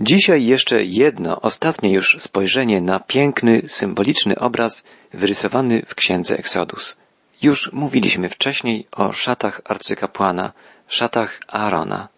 [0.00, 6.96] Dzisiaj jeszcze jedno, ostatnie już spojrzenie na piękny, symboliczny obraz wyrysowany w księdze Eksodus.
[7.42, 10.52] Już mówiliśmy wcześniej o szatach arcykapłana,
[10.88, 12.08] szatach Aarona.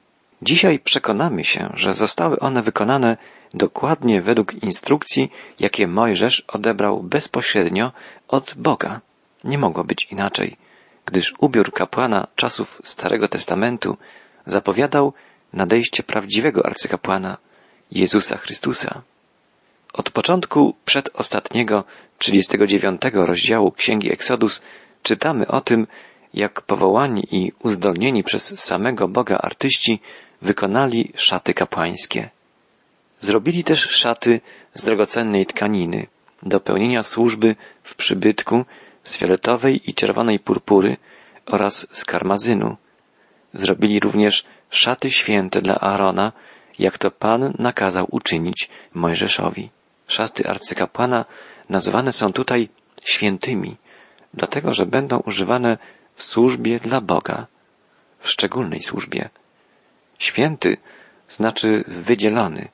[0.43, 3.16] Dzisiaj przekonamy się, że zostały one wykonane
[3.54, 7.92] dokładnie według instrukcji, jakie Mojżesz odebrał bezpośrednio
[8.28, 9.01] od Boga.
[9.44, 10.56] Nie mogło być inaczej,
[11.06, 13.97] gdyż ubiór kapłana czasów Starego Testamentu
[14.47, 15.12] zapowiadał
[15.53, 17.37] nadejście prawdziwego arcykapłana,
[17.93, 19.02] Jezusa Chrystusa.
[19.92, 21.84] Od początku przedostatniego,
[22.19, 24.62] 39 rozdziału Księgi Eksodus
[25.02, 25.87] czytamy o tym,
[26.34, 30.00] jak powołani i uzdolnieni przez samego Boga artyści
[30.42, 32.30] wykonali szaty kapłańskie.
[33.20, 34.41] Zrobili też szaty
[34.75, 36.06] z drogocennej tkaniny
[36.42, 38.64] do pełnienia służby w przybytku
[39.05, 40.97] z fioletowej i czerwonej purpury
[41.47, 42.77] oraz z karmazynu.
[43.55, 46.33] Zrobili również szaty święte dla Aarona,
[46.80, 49.70] jak to Pan nakazał uczynić Mojżeszowi.
[50.09, 51.25] Szaty arcykapłana
[51.69, 52.69] nazywane są tutaj
[53.05, 53.77] świętymi,
[54.34, 55.78] dlatego że będą używane
[56.14, 57.47] w służbie dla Boga,
[58.19, 59.28] w szczególnej służbie.
[60.19, 60.77] Święty
[61.28, 62.69] znaczy wydzielony,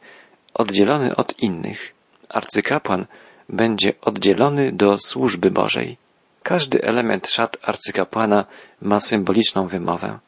[0.54, 1.94] oddzielony od innych.
[2.28, 3.06] Arcykapłan
[3.48, 5.96] będzie oddzielony do służby Bożej.
[6.42, 8.46] Każdy element szat arcykapłana
[8.80, 10.18] ma symboliczną wymowę.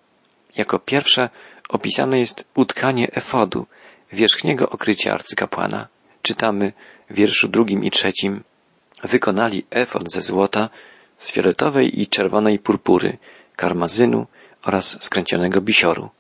[0.59, 1.31] Jako pierwsze
[1.69, 3.67] opisane jest utkanie efodu,
[4.13, 5.89] wierzchniego okrycia arcykapłana.
[6.23, 6.73] Czytamy
[7.11, 8.45] w wierszu drugim i trzecim.
[9.05, 10.69] Wykonali efod ze złota,
[11.19, 13.19] z fioletowej i czerwonej purpury,
[13.57, 14.27] karmazynu
[14.65, 16.11] oraz skręconego bisioru.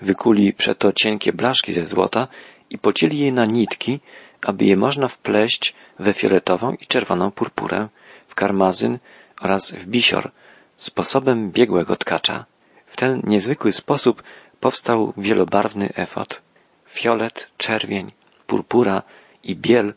[0.00, 2.28] Wykuli przeto cienkie blaszki ze złota
[2.70, 4.00] i pocięli je na nitki,
[4.46, 7.88] aby je można wpleść we fioletową i czerwoną purpurę,
[8.28, 8.98] w karmazyn
[9.40, 10.30] oraz w bisior,
[10.76, 12.44] sposobem biegłego tkacza.
[12.92, 14.22] W ten niezwykły sposób
[14.60, 16.42] powstał wielobarwny efot.
[16.86, 18.12] Fiolet, czerwień,
[18.46, 19.02] purpura
[19.42, 19.94] i biel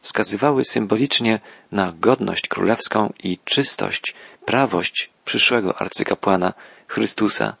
[0.00, 1.40] wskazywały symbolicznie
[1.72, 6.52] na godność królewską i czystość, prawość przyszłego arcykapłana
[6.86, 7.56] Chrystusa,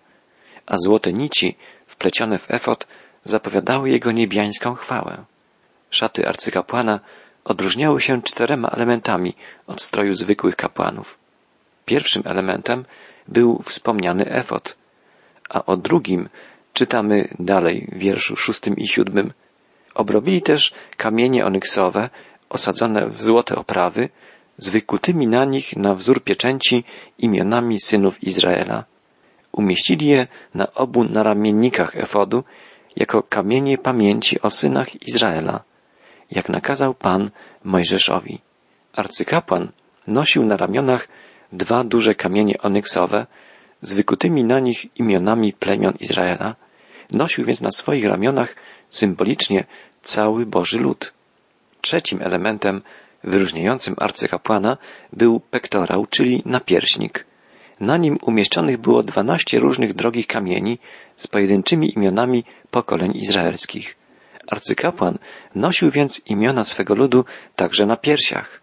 [0.66, 1.56] a złote nici
[1.86, 2.86] wplecione w efot
[3.24, 5.24] zapowiadały jego niebiańską chwałę.
[5.90, 7.00] Szaty arcykapłana
[7.44, 9.34] odróżniały się czterema elementami
[9.66, 11.18] od stroju zwykłych kapłanów.
[11.88, 12.84] Pierwszym elementem
[13.28, 14.76] był wspomniany efot,
[15.48, 16.28] a o drugim
[16.72, 19.32] czytamy dalej w wierszu szóstym i siódmym.
[19.94, 22.10] Obrobili też kamienie onyksowe
[22.48, 24.08] osadzone w złote oprawy,
[24.58, 26.84] z wykutymi na nich na wzór pieczęci
[27.18, 28.84] imionami synów Izraela.
[29.52, 32.44] Umieścili je na obu naramiennikach efodu
[32.96, 35.60] jako kamienie pamięci o synach Izraela,
[36.30, 37.30] jak nakazał Pan
[37.64, 38.38] Mojżeszowi.
[38.92, 39.68] Arcykapłan
[40.06, 41.08] nosił na ramionach
[41.52, 43.26] dwa duże kamienie onyksowe
[43.80, 46.56] z wykutymi na nich imionami plemion Izraela,
[47.10, 48.56] nosił więc na swoich ramionach
[48.90, 49.64] symbolicznie
[50.02, 51.12] cały Boży lud.
[51.80, 52.82] Trzecim elementem
[53.24, 54.76] wyróżniającym arcykapłana
[55.12, 57.26] był pektorał, czyli napierśnik.
[57.80, 60.78] Na nim umieszczonych było dwanaście różnych drogich kamieni
[61.16, 63.96] z pojedynczymi imionami pokoleń izraelskich.
[64.48, 65.18] Arcykapłan
[65.54, 67.24] nosił więc imiona swego ludu
[67.56, 68.60] także na piersiach.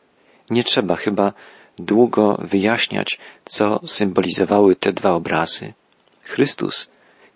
[0.50, 1.34] Nie trzeba chyba
[1.80, 5.74] długo wyjaśniać, co symbolizowały te dwa obrazy.
[6.24, 6.88] Chrystus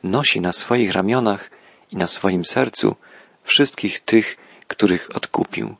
[0.03, 1.51] nosi na swoich ramionach
[1.91, 2.95] i na swoim sercu
[3.43, 5.75] wszystkich tych, których odkupił.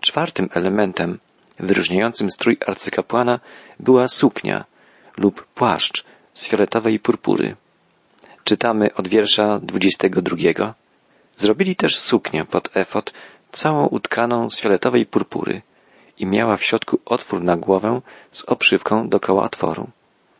[0.00, 1.18] Czwartym elementem
[1.58, 3.40] wyróżniającym strój arcykapłana
[3.80, 4.64] była suknia
[5.16, 7.56] lub płaszcz z fioletowej purpury.
[8.44, 10.74] Czytamy od wiersza 22.
[11.36, 13.12] Zrobili też suknię pod efot
[13.52, 15.62] całą utkaną z fioletowej purpury
[16.18, 19.88] i miała w środku otwór na głowę z obszywką dokoła otworu.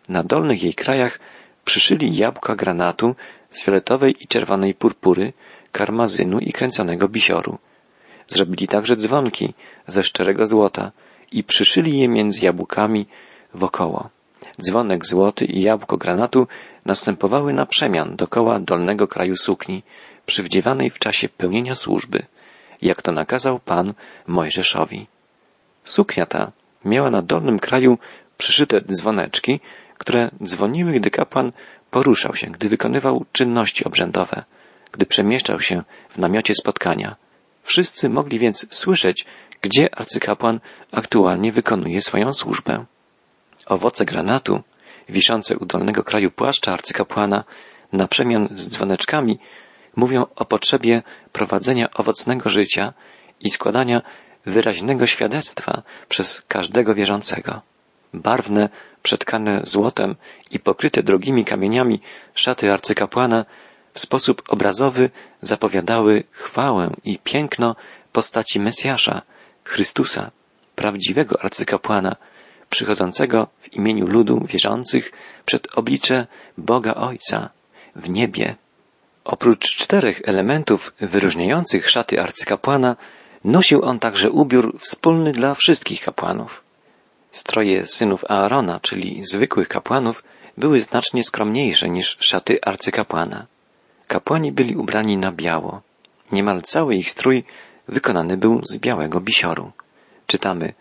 [0.08, 1.18] Na dolnych jej krajach
[1.64, 3.14] przyszyli jabłka granatu
[3.50, 5.32] z fioletowej i czerwonej purpury,
[5.72, 7.58] karmazynu i kręconego bisioru.
[8.26, 9.54] Zrobili także dzwonki
[9.86, 10.92] ze szczerego złota
[11.32, 13.06] i przyszyli je między jabłkami
[13.54, 14.08] wokoło.
[14.60, 16.46] Dzwonek złoty i jabłko granatu
[16.84, 19.82] następowały na przemian dokoła dolnego kraju sukni,
[20.26, 22.26] przywdziewanej w czasie pełnienia służby,
[22.82, 23.94] jak to nakazał Pan
[24.26, 25.06] Mojżeszowi.
[25.84, 26.52] Suknia ta
[26.84, 27.98] miała na dolnym kraju
[28.38, 29.60] przyszyte dzwoneczki,
[29.98, 31.52] które dzwoniły, gdy kapłan
[31.90, 34.44] poruszał się, gdy wykonywał czynności obrzędowe,
[34.92, 37.16] gdy przemieszczał się w namiocie spotkania.
[37.62, 39.26] Wszyscy mogli więc słyszeć,
[39.62, 40.60] gdzie arcykapłan
[40.92, 42.84] aktualnie wykonuje swoją służbę.
[43.66, 44.62] Owoce granatu,
[45.08, 47.44] wiszące u dolnego kraju płaszcza arcykapłana,
[47.92, 49.38] na przemian z dzwoneczkami,
[49.96, 51.02] mówią o potrzebie
[51.32, 52.92] prowadzenia owocnego życia
[53.40, 54.02] i składania
[54.46, 57.62] wyraźnego świadectwa przez każdego wierzącego.
[58.14, 58.68] Barwne,
[59.02, 60.14] przetkane złotem
[60.50, 62.00] i pokryte drogimi kamieniami
[62.34, 63.44] szaty arcykapłana
[63.94, 65.10] w sposób obrazowy
[65.40, 67.76] zapowiadały chwałę i piękno
[68.12, 69.22] postaci Mesjasza,
[69.64, 70.30] Chrystusa,
[70.74, 72.16] prawdziwego arcykapłana,
[72.70, 75.12] przychodzącego w imieniu ludu wierzących
[75.44, 76.26] przed oblicze
[76.58, 77.50] Boga Ojca
[77.96, 78.56] w niebie.
[79.24, 82.96] Oprócz czterech elementów wyróżniających szaty arcykapłana,
[83.44, 86.64] nosił on także ubiór wspólny dla wszystkich kapłanów.
[87.30, 90.24] Stroje synów Aarona, czyli zwykłych kapłanów,
[90.58, 93.46] były znacznie skromniejsze niż szaty arcykapłana.
[94.08, 95.82] Kapłani byli ubrani na biało.
[96.32, 97.44] Niemal cały ich strój
[97.88, 99.72] wykonany był z białego bisioru.
[100.26, 100.74] Czytamy,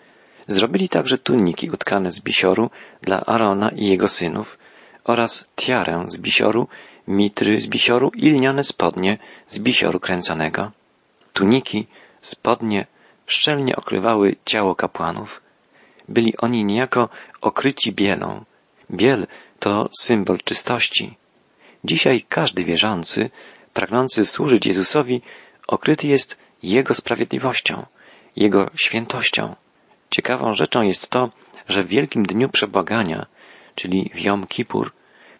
[0.47, 2.69] zrobili także tuniki utkane z bisioru
[3.01, 4.57] dla Arona i jego synów
[5.03, 6.67] oraz tiarę z bisioru,
[7.07, 9.17] mitry z bisioru i lniane spodnie
[9.47, 10.71] z bisioru kręcanego.
[11.33, 11.87] Tuniki,
[12.23, 12.85] spodnie
[13.27, 15.41] szczelnie okrywały ciało kapłanów.
[16.09, 17.09] Byli oni niejako
[17.41, 18.43] okryci bielą.
[18.91, 19.27] Biel
[19.59, 21.17] to symbol czystości.
[21.83, 23.29] Dzisiaj każdy wierzący,
[23.73, 25.21] pragnący służyć Jezusowi,
[25.67, 27.85] okryty jest Jego sprawiedliwością,
[28.35, 29.55] Jego świętością.
[30.09, 31.29] Ciekawą rzeczą jest to,
[31.67, 33.25] że w wielkim dniu przebłagania,
[33.75, 34.91] czyli w Jom Kippur,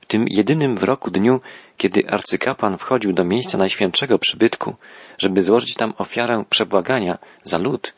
[0.04, 1.42] w tym jedynym w roku dniu,
[1.78, 4.76] kiedy arcykapłan wchodził do miejsca najświętszego przybytku,
[5.18, 7.94] żeby złożyć tam ofiarę przebłagania za lud,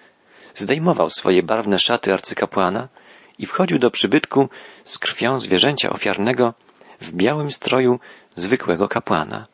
[0.56, 2.88] zdejmował swoje barwne szaty arcykapłana
[3.40, 4.50] i wchodził do przybytku
[4.84, 6.54] z krwią zwierzęcia ofiarnego
[7.02, 8.00] w białym stroju
[8.36, 9.48] zwykłego kapłana.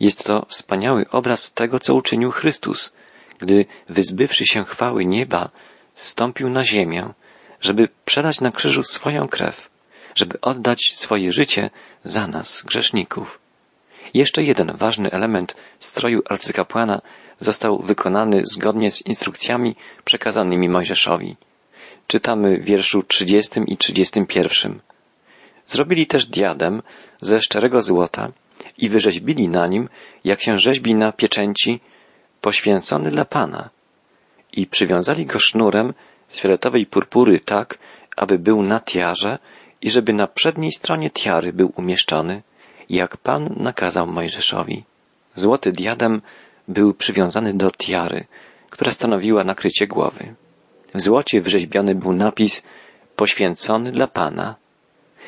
[0.00, 2.92] Jest to wspaniały obraz tego, co uczynił Chrystus,
[3.38, 5.50] gdy wyzbywszy się chwały nieba,
[5.94, 7.12] stąpił na ziemię,
[7.60, 9.70] żeby przelać na krzyżu swoją krew,
[10.14, 11.70] żeby oddać swoje życie
[12.04, 13.38] za nas, grzeszników.
[14.14, 17.00] Jeszcze jeden ważny element stroju arcykapłana
[17.38, 21.36] został wykonany zgodnie z instrukcjami przekazanymi Mojżeszowi.
[22.06, 24.80] Czytamy w wierszu 30 i 31.
[25.66, 26.82] Zrobili też diadem
[27.20, 28.32] ze szczerego złota
[28.78, 29.88] i wyrzeźbili na nim,
[30.24, 31.80] jak się rzeźbi na pieczęci,
[32.40, 33.70] poświęcony dla Pana.
[34.52, 35.94] I przywiązali go sznurem
[36.28, 37.78] z fioletowej purpury tak,
[38.16, 39.38] aby był na tiarze
[39.82, 42.42] i żeby na przedniej stronie tiary był umieszczony,
[42.90, 44.84] jak Pan nakazał Mojżeszowi.
[45.34, 46.22] Złoty diadem
[46.68, 48.26] był przywiązany do tiary,
[48.70, 50.34] która stanowiła nakrycie głowy.
[50.94, 52.62] W złocie wyrzeźbiony był napis
[53.16, 54.56] poświęcony dla Pana.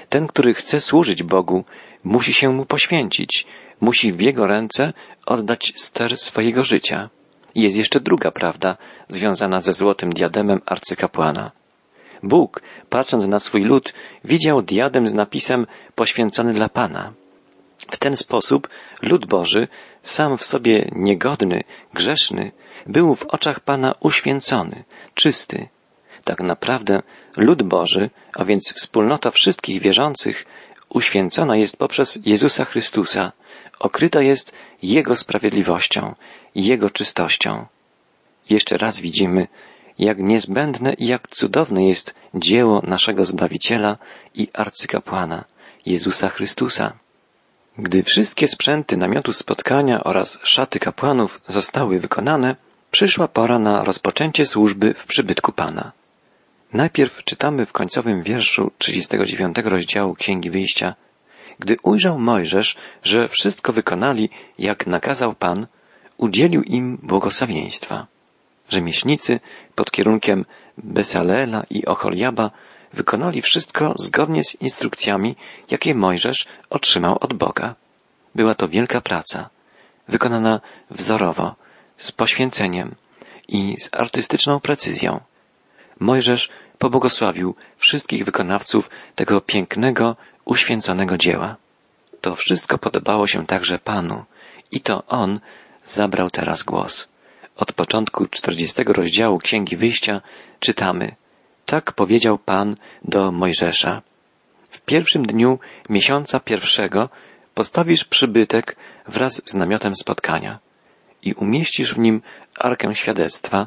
[0.09, 1.65] Ten, który chce służyć Bogu,
[2.05, 3.47] musi się mu poświęcić,
[3.81, 4.93] musi w jego ręce
[5.27, 7.11] oddać ster swojego życia.
[7.55, 8.77] Jest jeszcze druga prawda
[9.09, 11.51] związana ze złotym diademem arcykapłana.
[12.23, 17.13] Bóg, patrząc na swój lud, widział diadem z napisem poświęcony dla Pana.
[17.91, 18.69] W ten sposób
[19.03, 19.69] lud Boży,
[20.03, 21.65] sam w sobie niegodny,
[21.95, 22.53] grzeszny,
[22.87, 24.85] był w oczach Pana uświęcony,
[25.15, 25.69] czysty.
[26.25, 27.03] Tak naprawdę
[27.37, 30.47] lud Boży, a więc wspólnota wszystkich wierzących,
[30.89, 33.33] uświęcona jest poprzez Jezusa Chrystusa,
[33.79, 34.53] okryta jest
[34.83, 36.15] Jego sprawiedliwością,
[36.55, 37.67] Jego czystością.
[38.51, 39.47] Jeszcze raz widzimy,
[39.99, 43.99] jak niezbędne i jak cudowne jest dzieło naszego Zbawiciela
[44.35, 45.45] i arcykapłana,
[45.87, 46.93] Jezusa Chrystusa.
[47.79, 52.57] Gdy wszystkie sprzęty namiotu spotkania oraz szaty kapłanów zostały wykonane,
[52.91, 55.93] przyszła pora na rozpoczęcie służby w przybytku Pana.
[56.73, 60.95] Najpierw czytamy w końcowym wierszu 39 rozdziału Księgi Wyjścia.
[61.59, 65.67] Gdy ujrzał Mojżesz, że wszystko wykonali, jak nakazał Pan,
[66.17, 68.07] udzielił im błogosławieństwa.
[68.73, 69.41] Rzemieślnicy
[69.75, 70.45] pod kierunkiem
[70.79, 72.51] Besalela i Ocholiaba
[72.93, 75.37] wykonali wszystko zgodnie z instrukcjami,
[75.71, 77.75] jakie Mojżesz otrzymał od Boga.
[78.35, 79.51] Była to wielka praca,
[80.09, 81.55] wykonana wzorowo,
[81.97, 82.95] z poświęceniem
[83.49, 85.21] i z artystyczną precyzją.
[86.01, 91.57] Mojżesz pobłogosławił wszystkich wykonawców tego pięknego, uświęconego dzieła.
[92.21, 94.25] To wszystko podobało się także Panu
[94.71, 95.41] i to On
[95.85, 97.12] zabrał teraz głos.
[97.57, 100.21] Od początku czterdziestego rozdziału Księgi Wyjścia
[100.61, 101.15] czytamy
[101.67, 104.03] Tak powiedział Pan do Mojżesza.
[104.69, 107.09] W pierwszym dniu miesiąca pierwszego
[107.55, 110.59] postawisz przybytek wraz z namiotem spotkania
[111.23, 112.23] i umieścisz w nim
[112.59, 113.67] arkę świadectwa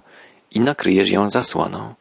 [0.52, 1.94] i nakryjesz ją zasłoną.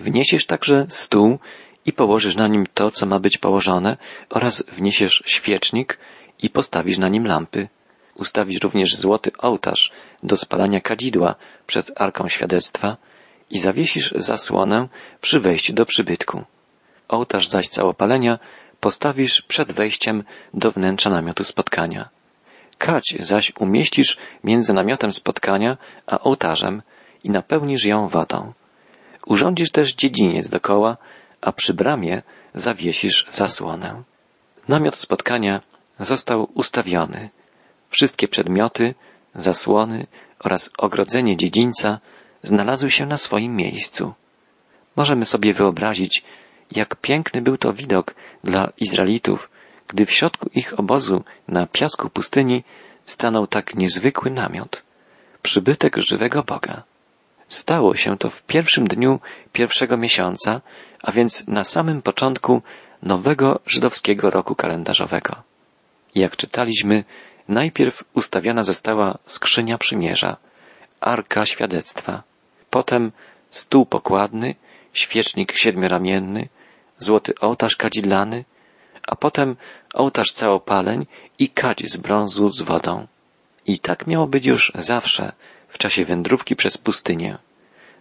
[0.00, 1.38] Wniesiesz także stół
[1.86, 3.96] i położysz na nim to, co ma być położone
[4.30, 5.98] oraz wniesiesz świecznik
[6.38, 7.68] i postawisz na nim lampy.
[8.20, 11.34] Ustawisz również złoty ołtarz do spalania kadzidła
[11.66, 12.96] przed arką świadectwa
[13.50, 14.88] i zawiesisz zasłonę
[15.20, 16.44] przy wejściu do przybytku.
[17.08, 18.38] Ołtarz zaś całopalenia
[18.80, 20.24] postawisz przed wejściem
[20.54, 22.08] do wnętrza namiotu spotkania.
[22.78, 26.82] Kać zaś umieścisz między namiotem spotkania a ołtarzem
[27.24, 28.52] i napełnisz ją wodą.
[29.26, 30.96] Urządzisz też dziedziniec dokoła,
[31.40, 32.22] a przy bramie
[32.54, 34.02] zawiesisz zasłonę.
[34.68, 35.60] Namiot spotkania
[35.98, 37.30] został ustawiony.
[37.90, 38.94] Wszystkie przedmioty,
[39.34, 40.06] zasłony
[40.38, 42.00] oraz ogrodzenie dziedzińca
[42.42, 44.14] znalazły się na swoim miejscu.
[44.96, 46.24] Możemy sobie wyobrazić,
[46.72, 49.50] jak piękny był to widok dla Izraelitów,
[49.88, 52.64] gdy w środku ich obozu na piasku pustyni
[53.06, 54.82] stanął tak niezwykły namiot,
[55.42, 56.82] przybytek żywego Boga.
[57.48, 59.20] Stało się to w pierwszym dniu
[59.52, 60.60] pierwszego miesiąca,
[61.02, 62.62] a więc na samym początku
[63.02, 65.49] nowego żydowskiego roku kalendarzowego.
[66.14, 67.04] Jak czytaliśmy,
[67.48, 70.36] najpierw ustawiona została skrzynia przymierza,
[71.00, 72.22] arka świadectwa,
[72.70, 73.12] potem
[73.50, 74.54] stół pokładny,
[74.92, 76.48] świecznik siedmioramienny,
[76.98, 78.44] złoty ołtarz kadzidlany,
[79.06, 79.56] a potem
[79.94, 81.06] ołtarz całopaleń
[81.38, 83.06] i kadź z brązu z wodą.
[83.66, 85.32] I tak miało być już zawsze
[85.68, 87.38] w czasie wędrówki przez pustynię.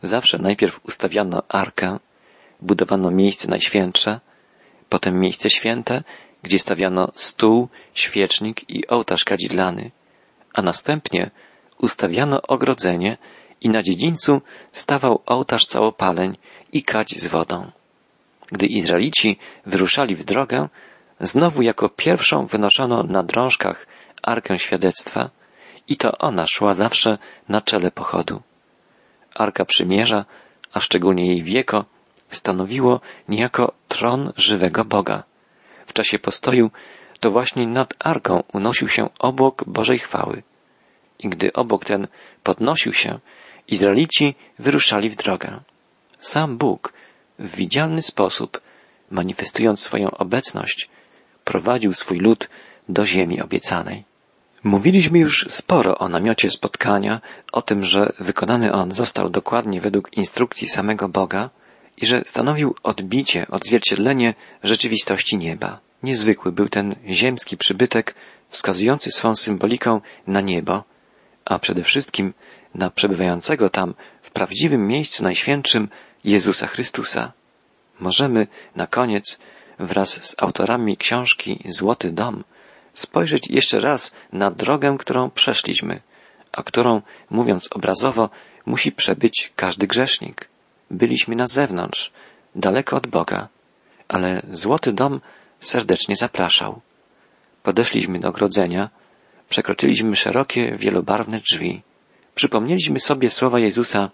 [0.04, 2.00] Zawsze najpierw ustawiano arkę,
[2.62, 4.20] budowano miejsce najświętsze,
[4.90, 6.04] potem miejsce święte,
[6.44, 9.92] gdzie stawiano stół, świecznik i ołtarz kadzidlany,
[10.54, 11.32] a następnie
[11.78, 13.18] ustawiano ogrodzenie
[13.62, 14.42] i na dziedzińcu
[14.72, 16.38] stawał ołtarz całopaleń
[16.74, 17.72] i kadź z wodą.
[18.52, 20.70] Gdy Izraelici wyruszali w drogę,
[21.20, 23.88] znowu jako pierwszą wynoszono na drążkach
[24.22, 25.30] Arkę Świadectwa
[25.88, 27.18] i to ona szła zawsze
[27.50, 28.42] na czele pochodu.
[29.36, 30.26] Arka Przymierza,
[30.74, 31.86] a szczególnie jej wieko,
[32.30, 35.24] stanowiło niejako tron żywego Boga.
[35.90, 36.72] W czasie postoju
[37.20, 40.44] to właśnie nad Arką unosił się obłok Bożej chwały.
[41.20, 42.08] I gdy obok ten
[42.44, 43.20] podnosił się,
[43.68, 45.60] Izraelici wyruszali w drogę.
[46.20, 46.94] Sam Bóg
[47.40, 48.62] w widzialny sposób,
[49.12, 50.90] manifestując swoją obecność,
[51.44, 52.50] prowadził swój lud
[52.90, 54.04] do ziemi obiecanej.
[54.64, 60.68] Mówiliśmy już sporo o namiocie spotkania, o tym, że wykonany on został dokładnie według instrukcji
[60.68, 61.50] samego Boga
[62.02, 65.80] i że stanowił odbicie, odzwierciedlenie rzeczywistości nieba.
[66.04, 68.16] Niezwykły był ten ziemski przybytek,
[68.50, 70.84] wskazujący swą symboliką na niebo,
[71.46, 72.34] a przede wszystkim
[72.76, 75.90] na przebywającego tam w prawdziwym miejscu najświętszym
[76.24, 77.32] Jezusa Chrystusa.
[78.00, 79.40] Możemy na koniec
[79.80, 82.44] wraz z autorami książki Złoty Dom
[82.94, 86.02] spojrzeć jeszcze raz na drogę, którą przeszliśmy,
[86.52, 88.30] a którą, mówiąc obrazowo,
[88.66, 90.49] musi przebyć każdy grzesznik.
[90.92, 92.12] Byliśmy na zewnątrz,
[92.56, 93.48] daleko od Boga,
[94.08, 95.22] ale Złoty Dom
[95.60, 96.82] serdecznie zapraszał.
[97.64, 98.90] Podeszliśmy do ogrodzenia,
[99.50, 101.82] przekroczyliśmy szerokie, wielobarwne drzwi.
[102.36, 104.10] Przypomnieliśmy sobie słowa Jezusa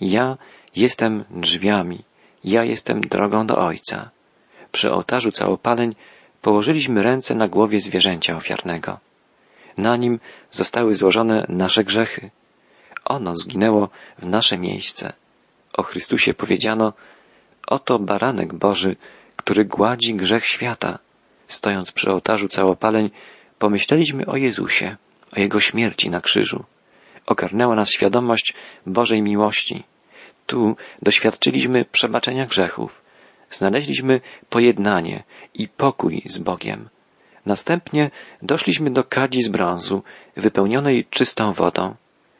[0.00, 0.36] Ja
[0.76, 2.04] jestem drzwiami,
[2.44, 4.10] ja jestem drogą do Ojca.
[4.72, 5.94] Przy ołtarzu całopaleń
[6.42, 8.98] położyliśmy ręce na głowie zwierzęcia ofiarnego.
[9.76, 12.30] Na nim zostały złożone nasze grzechy.
[13.04, 13.88] Ono zginęło
[14.18, 15.12] w nasze miejsce.
[15.72, 16.92] O Chrystusie powiedziano,
[17.66, 18.96] oto baranek Boży,
[19.36, 20.98] który gładzi grzech świata.
[21.48, 23.10] Stojąc przy ołtarzu całopaleń,
[23.58, 24.96] pomyśleliśmy o Jezusie,
[25.36, 26.64] o Jego śmierci na krzyżu.
[27.26, 28.54] Ogarnęła nas świadomość
[28.86, 29.84] Bożej miłości.
[30.46, 33.02] Tu doświadczyliśmy przebaczenia grzechów.
[33.50, 35.22] Znaleźliśmy pojednanie
[35.54, 36.88] i pokój z Bogiem.
[37.46, 38.10] Następnie
[38.42, 40.02] doszliśmy do kadzi z brązu,
[40.36, 41.94] wypełnionej czystą wodą.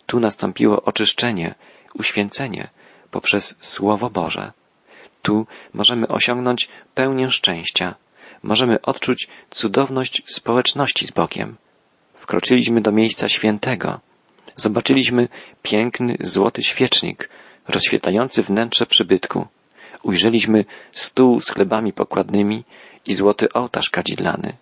[0.07, 1.55] Tu nastąpiło oczyszczenie,
[1.95, 2.71] uświęcenie
[3.13, 4.53] poprzez Słowo Boże.
[5.23, 7.95] Tu możemy osiągnąć pełnię szczęścia.
[8.43, 11.57] Możemy odczuć cudowność społeczności z Bogiem.
[12.15, 14.01] Wkroczyliśmy do miejsca świętego.
[14.57, 15.29] Zobaczyliśmy
[15.63, 17.29] piękny, złoty świecznik,
[17.69, 19.47] rozświetlający wnętrze przybytku.
[20.03, 22.65] Ujrzeliśmy stół z chlebami pokładnymi
[23.07, 24.57] i złoty ołtarz kadzidlany.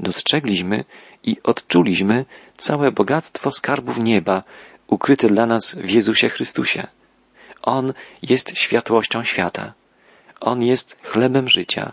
[0.00, 0.84] Dostrzegliśmy
[1.24, 2.24] i odczuliśmy
[2.56, 4.42] całe bogactwo skarbów nieba
[4.86, 6.86] ukryte dla nas w Jezusie Chrystusie.
[7.68, 9.72] On jest światłością świata.
[10.40, 11.92] On jest chlebem życia.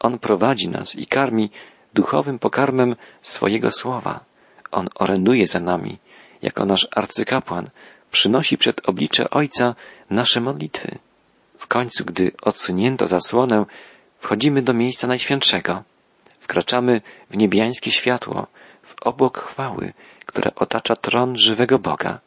[0.00, 1.50] On prowadzi nas i karmi
[1.94, 4.24] duchowym pokarmem swojego słowa.
[4.70, 5.98] On oręduje za nami,
[6.42, 7.70] jako nasz arcykapłan,
[8.10, 9.74] przynosi przed oblicze Ojca
[10.10, 10.98] nasze modlitwy.
[11.58, 13.64] W końcu, gdy odsunięto zasłonę,
[14.18, 15.82] wchodzimy do miejsca najświętszego.
[16.40, 17.00] Wkraczamy
[17.30, 18.46] w niebiańskie światło,
[18.82, 19.92] w obłok chwały,
[20.26, 22.20] które otacza tron żywego Boga.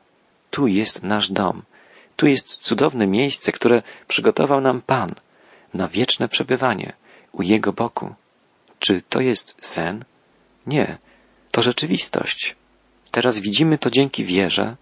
[0.52, 1.64] Tu jest nasz dom.
[2.22, 5.16] Tu jest cudowne miejsce, które przygotował nam Pan
[5.74, 6.94] na wieczne przebywanie
[7.32, 8.16] u Jego boku.
[8.80, 10.06] Czy to jest sen?
[10.68, 10.98] Nie,
[11.52, 12.56] to rzeczywistość.
[13.12, 14.76] Teraz widzimy to dzięki wierze,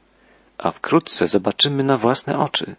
[0.58, 2.75] a wkrótce zobaczymy na własne oczy.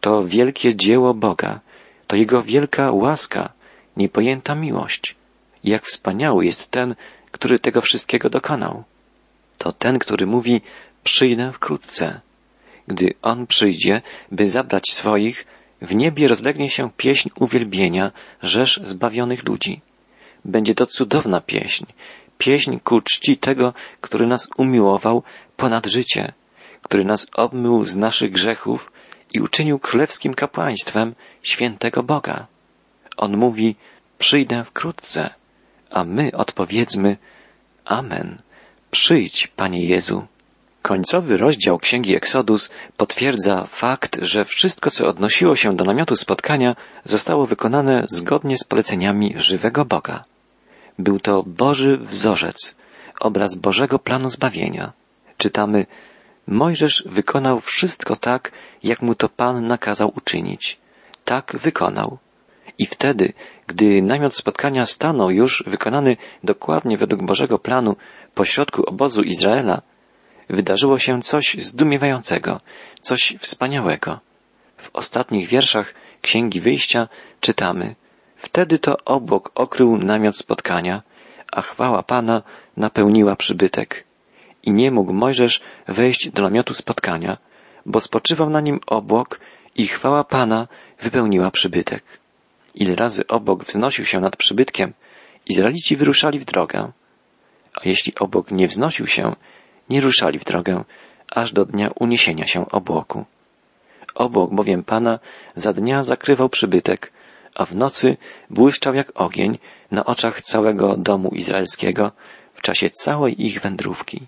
[0.00, 1.60] To wielkie dzieło Boga,
[2.06, 3.52] to Jego wielka łaska,
[3.96, 5.16] niepojęta miłość.
[5.64, 6.94] Jak wspaniały jest ten,
[7.30, 8.84] który tego wszystkiego dokonał.
[9.58, 10.60] To ten, który mówi,
[11.04, 12.20] przyjdę wkrótce.
[12.88, 15.46] Gdy On przyjdzie, by zabrać swoich,
[15.82, 18.12] w niebie rozlegnie się pieśń uwielbienia
[18.42, 19.80] rzesz zbawionych ludzi.
[20.44, 21.84] Będzie to cudowna pieśń,
[22.38, 25.22] pieśń ku czci tego, który nas umiłował
[25.56, 26.32] ponad życie,
[26.82, 28.92] który nas obmył z naszych grzechów
[29.32, 32.46] i uczynił królewskim kapłaństwem świętego Boga.
[33.16, 33.76] On mówi,
[34.18, 35.34] przyjdę wkrótce,
[35.90, 37.16] a my odpowiedzmy,
[37.84, 38.42] Amen.
[38.90, 40.26] Przyjdź, Panie Jezu.
[40.82, 47.46] Końcowy rozdział Księgi Eksodus potwierdza fakt, że wszystko, co odnosiło się do namiotu spotkania, zostało
[47.46, 50.24] wykonane zgodnie z poleceniami żywego Boga.
[50.98, 52.76] Był to Boży wzorzec,
[53.20, 54.92] obraz Bożego planu zbawienia.
[55.38, 55.86] Czytamy,
[56.46, 60.78] Mojżesz wykonał wszystko tak, jak mu to Pan nakazał uczynić.
[61.24, 62.18] Tak wykonał.
[62.78, 63.32] I wtedy,
[63.66, 67.96] gdy namiot spotkania stanął już wykonany dokładnie według Bożego planu
[68.34, 69.82] pośrodku obozu Izraela,
[70.52, 72.60] wydarzyło się coś zdumiewającego,
[73.00, 74.20] coś wspaniałego.
[74.76, 77.08] W ostatnich wierszach Księgi Wyjścia
[77.40, 77.94] czytamy
[78.36, 81.02] Wtedy to obłok okrył namiot spotkania,
[81.52, 82.42] a chwała Pana
[82.76, 84.04] napełniła przybytek.
[84.62, 87.38] I nie mógł Mojżesz wejść do namiotu spotkania,
[87.86, 89.40] bo spoczywał na nim obłok
[89.74, 90.68] i chwała Pana
[91.00, 92.04] wypełniła przybytek.
[92.74, 94.92] Ile razy obok wznosił się nad przybytkiem,
[95.46, 96.92] Izraelici wyruszali w drogę.
[97.74, 99.34] A jeśli obok nie wznosił się,
[99.92, 100.84] nie ruszali w drogę,
[101.40, 103.24] aż do dnia uniesienia się obłoku.
[104.14, 105.18] Obłok bowiem Pana
[105.54, 107.12] za dnia zakrywał przybytek,
[107.54, 108.16] a w nocy
[108.50, 109.58] błyszczał jak ogień
[109.90, 112.12] na oczach całego domu izraelskiego
[112.54, 114.26] w czasie całej ich wędrówki.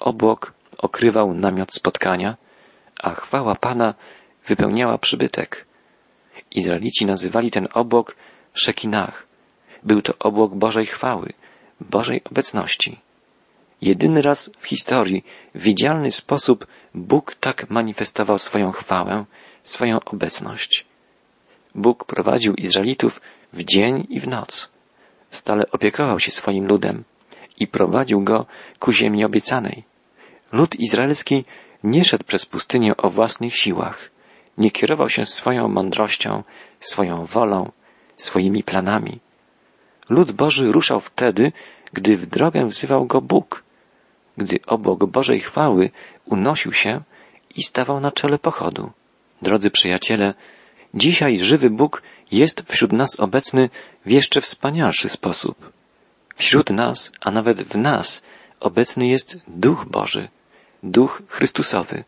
[0.00, 2.36] Obłok okrywał namiot spotkania,
[3.02, 3.94] a chwała Pana
[4.46, 5.66] wypełniała przybytek.
[6.50, 8.16] Izraelici nazywali ten obłok
[8.54, 9.26] Szekinach.
[9.82, 11.32] Był to obłok Bożej chwały,
[11.80, 13.00] Bożej obecności.
[13.82, 19.24] Jedyny raz w historii w widzialny sposób Bóg tak manifestował swoją chwałę,
[19.64, 20.86] swoją obecność.
[21.74, 23.20] Bóg prowadził Izraelitów
[23.52, 24.70] w dzień i w noc.
[25.30, 27.04] Stale opiekował się swoim ludem
[27.58, 28.46] i prowadził go
[28.78, 29.84] ku ziemi obiecanej.
[30.52, 31.44] Lud izraelski
[31.84, 34.10] nie szedł przez pustynię o własnych siłach,
[34.58, 36.42] nie kierował się swoją mądrością,
[36.80, 37.72] swoją wolą,
[38.16, 39.20] swoimi planami.
[40.10, 41.52] Lud Boży ruszał wtedy,
[41.92, 43.62] gdy w drogę wzywał go Bóg,
[44.38, 45.90] gdy obok Bożej chwały
[46.24, 47.02] unosił się
[47.56, 48.90] i stawał na czele pochodu.
[49.42, 50.34] Drodzy przyjaciele,
[50.94, 53.70] dzisiaj żywy Bóg jest wśród nas obecny
[54.06, 55.72] w jeszcze wspanialszy sposób.
[56.34, 58.22] Wśród nas, a nawet w nas,
[58.60, 60.28] obecny jest Duch Boży,
[60.82, 62.04] Duch Chrystusowy.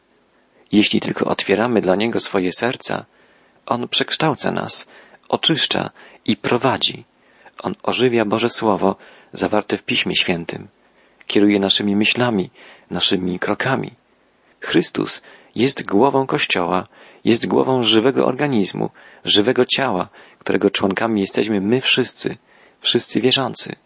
[0.73, 3.05] Jeśli tylko otwieramy dla Niego swoje serca,
[3.67, 4.87] On przekształca nas,
[5.29, 5.91] oczyszcza
[6.25, 7.05] i prowadzi.
[7.63, 8.97] On ożywia Boże Słowo
[9.33, 10.69] zawarte w Piśmie Świętym.
[11.31, 12.51] Kieruje naszymi myślami,
[12.91, 13.91] naszymi krokami.
[14.61, 15.23] Chrystus
[15.55, 16.89] jest głową Kościoła,
[17.25, 18.91] jest głową żywego organizmu,
[19.25, 22.37] żywego ciała, którego członkami jesteśmy my wszyscy,
[22.81, 23.77] wszyscy wierzący.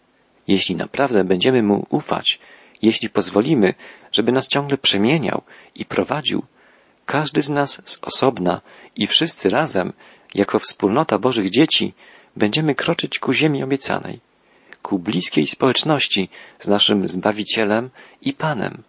[0.47, 2.39] Jeśli naprawdę będziemy Mu ufać,
[2.81, 3.73] jeśli pozwolimy,
[4.11, 5.41] żeby nas ciągle przemieniał
[5.75, 6.43] i prowadził,
[7.05, 8.61] każdy z nas z osobna
[8.95, 9.93] i wszyscy razem,
[10.35, 11.93] jako wspólnota Bożych dzieci,
[12.35, 14.19] będziemy kroczyć ku ziemi obiecanej,
[14.85, 17.89] ku bliskiej społeczności z naszym Zbawicielem
[18.21, 18.83] i Panem.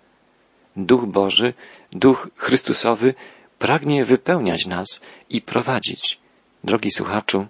[0.77, 1.55] Duch Boży,
[1.93, 3.15] Duch Chrystusowy
[3.59, 6.19] pragnie wypełniać nas i prowadzić.
[6.65, 7.47] Drogi słuchaczu,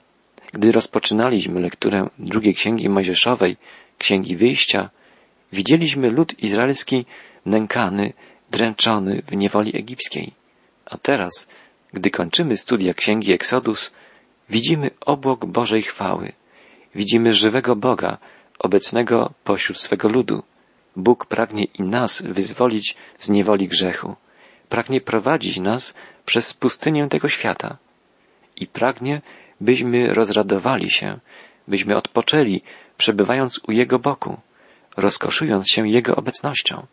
[0.52, 3.56] gdy rozpoczynaliśmy lekturę drugiej księgi Mojżeszowej,
[3.98, 4.90] księgi wyjścia,
[5.52, 7.06] widzieliśmy lud izraelski
[7.46, 8.12] nękany,
[8.50, 10.32] dręczony w niewoli egipskiej.
[10.86, 11.48] A teraz,
[11.92, 13.92] gdy kończymy studia księgi Eksodus,
[14.50, 16.32] widzimy obłok Bożej chwały.
[16.94, 18.18] Widzimy żywego Boga,
[18.58, 20.42] obecnego pośród swego ludu.
[20.96, 24.16] Bóg pragnie i nas wyzwolić z niewoli grzechu.
[24.68, 27.76] Pragnie prowadzić nas przez pustynię tego świata.
[28.56, 29.22] I pragnie,
[29.60, 31.18] byśmy rozradowali się,
[31.68, 32.62] byśmy odpoczęli,
[32.98, 34.40] przebywając u Jego boku,
[34.96, 36.86] rozkoszując się Jego obecnością.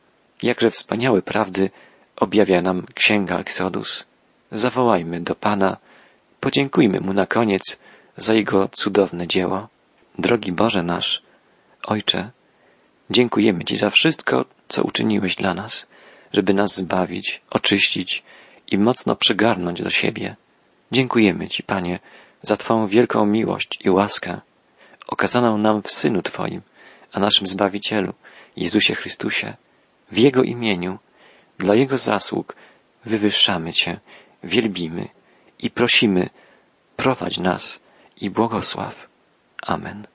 [0.44, 1.70] Jakże wspaniałe prawdy
[2.16, 4.06] objawia nam Księga Eksodus.
[4.52, 5.78] Zawołajmy do Pana,
[6.40, 7.80] podziękujmy Mu na koniec
[8.18, 9.68] za Jego cudowne dzieło.
[10.20, 11.22] Drogi Boże nasz,
[11.84, 12.32] Ojcze,
[13.10, 15.88] dziękujemy Ci za wszystko, co uczyniłeś dla nas,
[16.34, 18.24] żeby nas zbawić, oczyścić
[18.72, 20.36] i mocno przygarnąć do siebie.
[20.92, 22.00] Dziękujemy Ci, Panie,
[22.42, 24.42] za Twą wielką miłość i łaskę,
[25.08, 26.62] okazaną nam w Synu Twoim,
[27.12, 28.14] a naszym Zbawicielu,
[28.58, 29.54] Jezusie Chrystusie.
[30.12, 31.00] W Jego imieniu,
[31.58, 32.56] dla Jego zasług
[33.06, 34.00] wywyższamy Cię,
[34.44, 35.08] wielbimy
[35.60, 36.30] i prosimy,
[36.96, 37.80] prowadź nas
[38.22, 39.08] i błogosław.
[39.62, 40.13] Amen.